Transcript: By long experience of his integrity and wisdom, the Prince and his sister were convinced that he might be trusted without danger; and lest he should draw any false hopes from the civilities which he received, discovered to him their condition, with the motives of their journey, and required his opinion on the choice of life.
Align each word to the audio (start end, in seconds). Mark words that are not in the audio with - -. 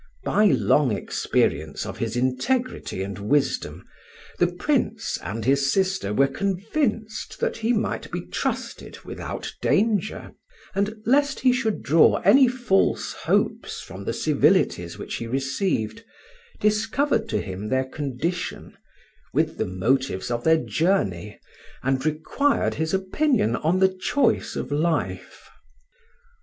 By 0.23 0.45
long 0.45 0.91
experience 0.97 1.85
of 1.85 1.99
his 1.99 2.17
integrity 2.17 3.03
and 3.03 3.19
wisdom, 3.19 3.85
the 4.39 4.47
Prince 4.47 5.19
and 5.21 5.45
his 5.45 5.71
sister 5.71 6.11
were 6.11 6.25
convinced 6.25 7.39
that 7.39 7.57
he 7.57 7.71
might 7.71 8.09
be 8.11 8.21
trusted 8.25 8.99
without 9.01 9.53
danger; 9.61 10.31
and 10.73 10.95
lest 11.05 11.41
he 11.41 11.53
should 11.53 11.83
draw 11.83 12.15
any 12.25 12.47
false 12.47 13.13
hopes 13.13 13.79
from 13.79 14.03
the 14.03 14.11
civilities 14.11 14.97
which 14.97 15.17
he 15.17 15.27
received, 15.27 16.03
discovered 16.59 17.29
to 17.29 17.39
him 17.39 17.69
their 17.69 17.85
condition, 17.85 18.75
with 19.35 19.59
the 19.59 19.67
motives 19.67 20.31
of 20.31 20.43
their 20.43 20.57
journey, 20.57 21.39
and 21.83 22.03
required 22.07 22.73
his 22.73 22.91
opinion 22.95 23.55
on 23.57 23.77
the 23.77 23.95
choice 23.99 24.55
of 24.55 24.71
life. 24.71 25.47